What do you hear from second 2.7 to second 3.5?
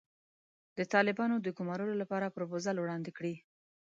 وړاندې کړي.